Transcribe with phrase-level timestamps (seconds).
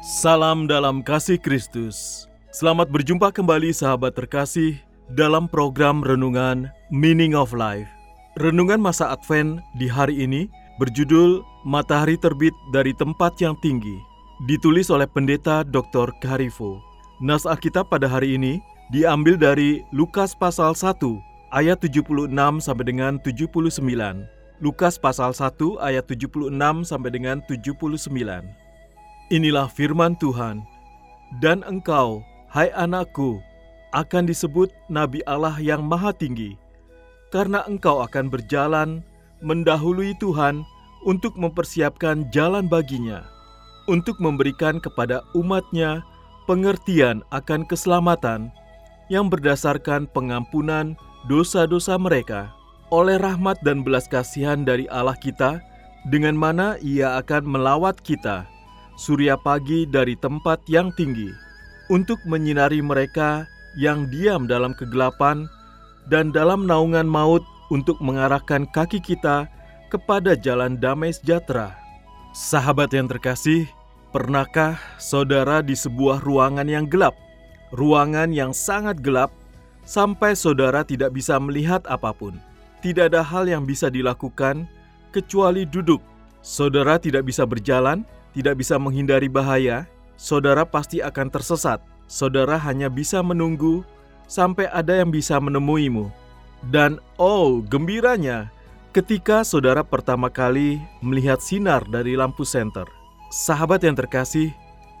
[0.00, 2.24] Salam dalam kasih Kristus.
[2.56, 4.80] Selamat berjumpa kembali sahabat terkasih
[5.12, 7.84] dalam program renungan Meaning of Life.
[8.40, 10.48] Renungan masa Advent di hari ini
[10.80, 14.00] berjudul Matahari Terbit dari Tempat Yang Tinggi.
[14.48, 16.08] Ditulis oleh pendeta Dr.
[16.24, 16.80] Karifo.
[17.20, 18.56] Nas Alkitab pada hari ini
[18.88, 20.96] diambil dari Lukas pasal 1
[21.52, 22.32] ayat 76
[22.64, 23.84] sampai dengan 79.
[24.64, 26.48] Lukas pasal 1 ayat 76
[26.88, 28.69] sampai dengan 79.
[29.30, 30.66] Inilah firman Tuhan.
[31.38, 32.18] Dan engkau,
[32.50, 33.38] hai anakku,
[33.94, 36.58] akan disebut Nabi Allah yang Maha Tinggi,
[37.30, 39.06] karena engkau akan berjalan
[39.38, 40.66] mendahului Tuhan
[41.06, 43.22] untuk mempersiapkan jalan baginya,
[43.86, 46.02] untuk memberikan kepada umatnya
[46.50, 48.50] pengertian akan keselamatan
[49.14, 50.98] yang berdasarkan pengampunan
[51.30, 52.50] dosa-dosa mereka.
[52.90, 55.62] Oleh rahmat dan belas kasihan dari Allah kita,
[56.10, 58.50] dengan mana ia akan melawat kita
[59.00, 61.32] surya pagi dari tempat yang tinggi
[61.88, 63.48] untuk menyinari mereka
[63.80, 65.48] yang diam dalam kegelapan
[66.12, 67.40] dan dalam naungan maut
[67.72, 69.48] untuk mengarahkan kaki kita
[69.88, 71.72] kepada jalan damai sejahtera.
[72.36, 73.64] Sahabat yang terkasih,
[74.12, 77.16] pernahkah saudara di sebuah ruangan yang gelap?
[77.72, 79.32] Ruangan yang sangat gelap
[79.88, 82.36] sampai saudara tidak bisa melihat apa pun.
[82.84, 84.68] Tidak ada hal yang bisa dilakukan
[85.08, 86.04] kecuali duduk.
[86.44, 88.04] Saudara tidak bisa berjalan,
[88.36, 91.82] tidak bisa menghindari bahaya, saudara pasti akan tersesat.
[92.10, 93.86] Saudara hanya bisa menunggu
[94.26, 96.10] sampai ada yang bisa menemuimu.
[96.70, 98.50] Dan oh, gembiranya
[98.90, 102.86] ketika saudara pertama kali melihat sinar dari lampu senter.
[103.30, 104.50] Sahabat yang terkasih,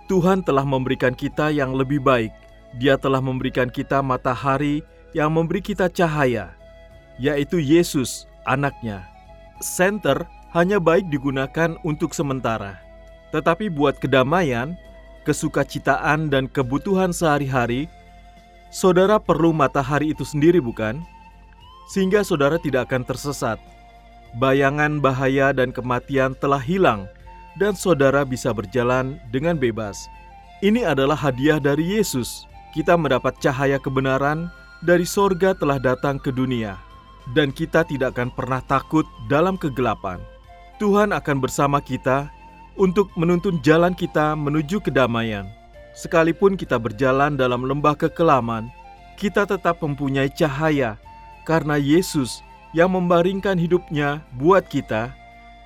[0.06, 2.30] Tuhan telah memberikan kita yang lebih baik.
[2.78, 6.54] Dia telah memberikan kita matahari yang memberi kita cahaya,
[7.18, 9.02] yaitu Yesus, anaknya.
[9.58, 10.22] Senter
[10.54, 12.89] hanya baik digunakan untuk sementara.
[13.30, 14.74] Tetapi buat kedamaian,
[15.22, 17.86] kesukacitaan, dan kebutuhan sehari-hari,
[18.74, 20.98] saudara perlu matahari itu sendiri, bukan?
[21.90, 23.58] Sehingga saudara tidak akan tersesat.
[24.38, 27.06] Bayangan bahaya dan kematian telah hilang,
[27.58, 30.06] dan saudara bisa berjalan dengan bebas.
[30.62, 32.46] Ini adalah hadiah dari Yesus.
[32.70, 34.46] Kita mendapat cahaya kebenaran
[34.86, 36.78] dari sorga telah datang ke dunia,
[37.34, 40.22] dan kita tidak akan pernah takut dalam kegelapan.
[40.78, 42.30] Tuhan akan bersama kita
[42.80, 45.44] untuk menuntun jalan kita menuju kedamaian.
[45.92, 48.72] Sekalipun kita berjalan dalam lembah kekelaman,
[49.20, 50.96] kita tetap mempunyai cahaya
[51.44, 52.40] karena Yesus
[52.72, 55.12] yang membaringkan hidupnya buat kita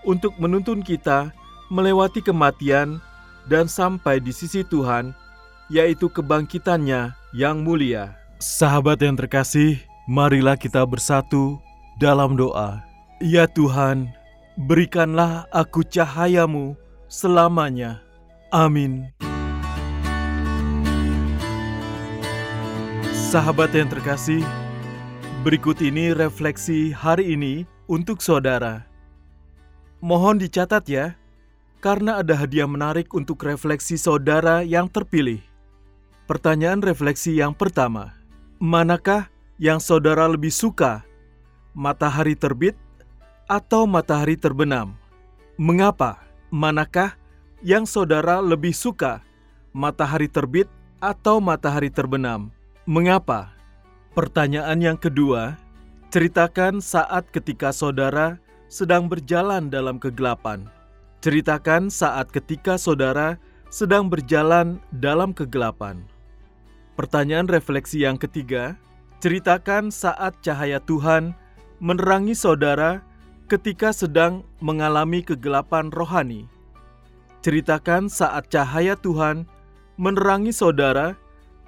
[0.02, 1.30] untuk menuntun kita
[1.70, 2.98] melewati kematian
[3.46, 5.14] dan sampai di sisi Tuhan,
[5.70, 8.18] yaitu kebangkitannya yang mulia.
[8.42, 9.78] Sahabat yang terkasih,
[10.10, 11.62] marilah kita bersatu
[12.02, 12.82] dalam doa.
[13.22, 14.10] Ya Tuhan,
[14.58, 16.74] berikanlah aku cahayamu
[17.14, 18.02] selamanya.
[18.50, 19.14] Amin.
[23.14, 24.42] Sahabat yang terkasih,
[25.46, 28.82] berikut ini refleksi hari ini untuk saudara.
[30.02, 31.14] Mohon dicatat ya,
[31.78, 35.38] karena ada hadiah menarik untuk refleksi saudara yang terpilih.
[36.26, 38.14] Pertanyaan refleksi yang pertama,
[38.58, 39.30] manakah
[39.62, 41.06] yang saudara lebih suka?
[41.74, 42.78] Matahari terbit
[43.50, 44.94] atau matahari terbenam?
[45.58, 46.24] Mengapa?
[46.52, 47.16] Manakah
[47.64, 49.24] yang saudara lebih suka,
[49.72, 50.68] matahari terbit
[51.00, 52.52] atau matahari terbenam?
[52.84, 53.56] Mengapa?
[54.12, 55.56] Pertanyaan yang kedua,
[56.12, 58.38] ceritakan saat ketika saudara
[58.68, 60.68] sedang berjalan dalam kegelapan.
[61.24, 63.40] Ceritakan saat ketika saudara
[63.72, 66.04] sedang berjalan dalam kegelapan.
[66.94, 68.78] Pertanyaan refleksi yang ketiga,
[69.18, 71.34] ceritakan saat cahaya Tuhan
[71.82, 73.02] menerangi saudara
[73.44, 76.48] ketika sedang mengalami kegelapan rohani.
[77.44, 79.44] Ceritakan saat cahaya Tuhan
[80.00, 81.12] menerangi saudara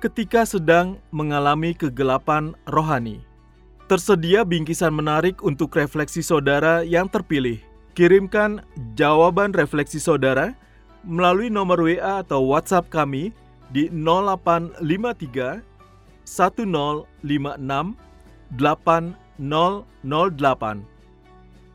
[0.00, 3.20] ketika sedang mengalami kegelapan rohani.
[3.86, 7.62] Tersedia bingkisan menarik untuk refleksi saudara yang terpilih.
[7.94, 8.66] Kirimkan
[8.98, 10.58] jawaban refleksi saudara
[11.06, 13.30] melalui nomor WA atau WhatsApp kami
[13.70, 15.62] di 0853
[16.24, 17.94] 1056
[18.58, 20.95] 8008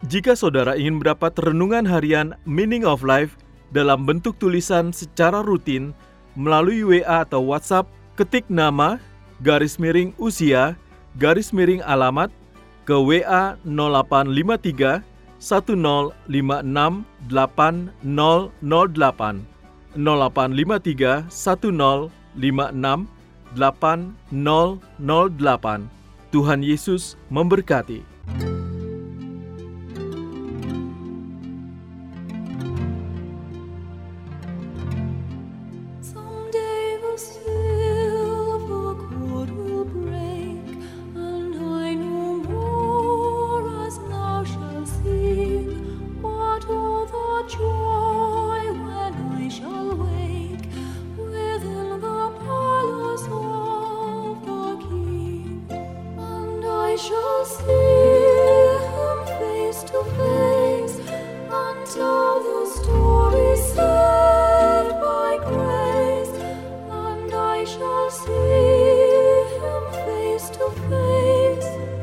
[0.00, 3.36] Jika saudara ingin mendapat renungan harian Meaning of Life
[3.68, 5.92] dalam bentuk tulisan secara rutin
[6.32, 7.84] melalui WA atau WhatsApp,
[8.16, 8.96] ketik nama
[9.44, 10.72] garis miring usia
[11.20, 12.32] garis miring alamat
[12.88, 15.04] ke WA 0853
[15.36, 22.88] 1056 8008 0853 1056
[23.52, 25.92] 8008
[26.30, 28.06] Tuhan Yesus memberkati.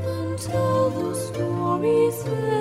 [0.05, 2.56] Until the story's end.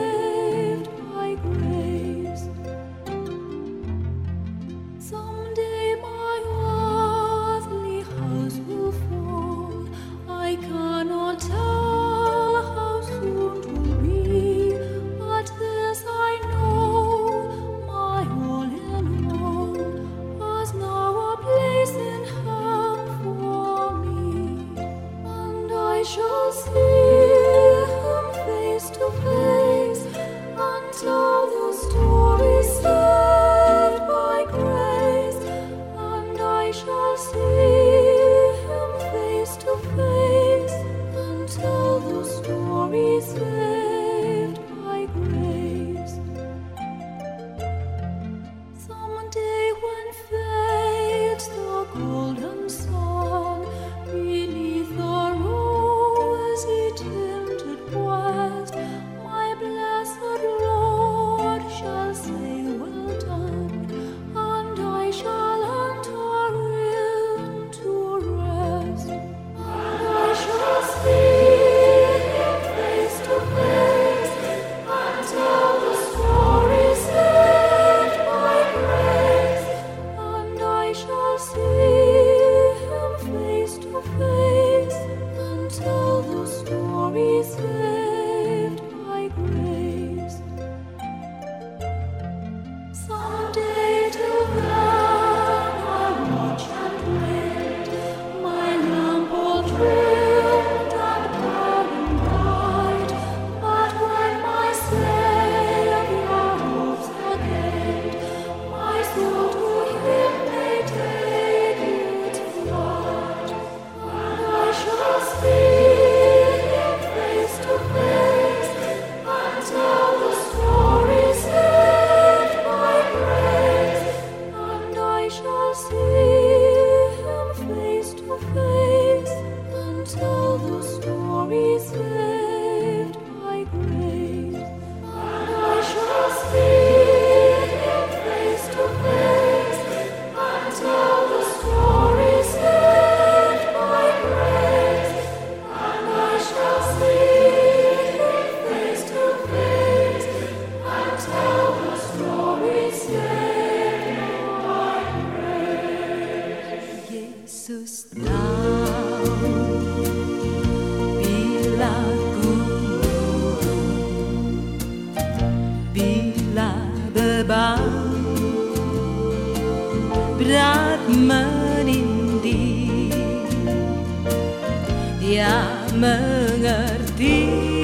[175.26, 177.75] Dia mengerti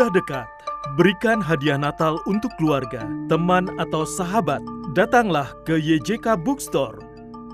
[0.00, 0.48] sudah dekat.
[0.96, 4.64] Berikan hadiah Natal untuk keluarga, teman, atau sahabat.
[4.96, 7.04] Datanglah ke YJK Bookstore.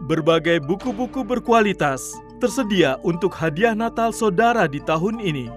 [0.07, 5.51] Berbagai buku-buku berkualitas tersedia untuk hadiah Natal saudara di tahun ini.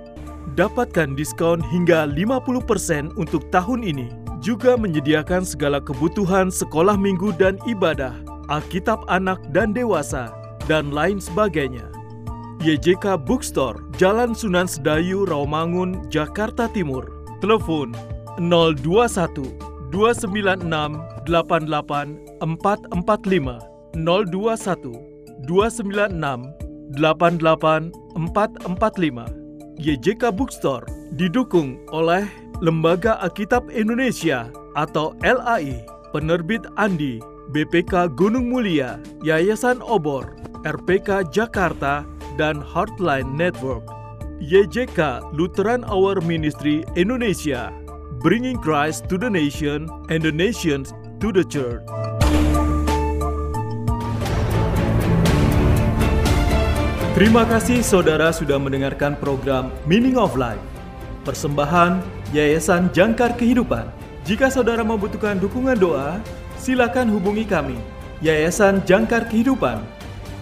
[0.58, 4.10] Dapatkan diskon hingga 50% untuk tahun ini.
[4.42, 8.18] Juga menyediakan segala kebutuhan sekolah minggu dan ibadah,
[8.50, 10.34] Alkitab anak dan dewasa,
[10.66, 11.99] dan lain sebagainya.
[12.60, 17.08] YJK Bookstore, Jalan Sunan Sedayu, Rawamangun, Jakarta Timur.
[17.40, 17.96] Telepon
[18.36, 19.48] 021
[19.96, 20.68] 296
[21.24, 23.64] 88 445
[23.96, 24.92] 021
[25.48, 26.52] 296
[27.00, 30.84] 88 445 YJK Bookstore
[31.16, 32.28] didukung oleh
[32.60, 35.80] Lembaga Alkitab Indonesia atau LAI,
[36.12, 37.24] Penerbit Andi,
[37.56, 40.36] BPK Gunung Mulia, Yayasan Obor,
[40.68, 42.04] RPK Jakarta,
[42.40, 43.84] dan Heartline Network.
[44.40, 47.76] YJK Lutheran Hour Ministry Indonesia,
[48.24, 51.84] bringing Christ to the nation and the nations to the church.
[57.20, 60.64] Terima kasih saudara sudah mendengarkan program Meaning of Life.
[61.28, 62.00] Persembahan
[62.32, 63.92] Yayasan Jangkar Kehidupan.
[64.24, 66.24] Jika saudara membutuhkan dukungan doa,
[66.56, 67.76] silakan hubungi kami,
[68.24, 69.84] Yayasan Jangkar Kehidupan,